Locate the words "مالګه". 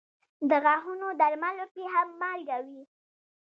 2.21-2.57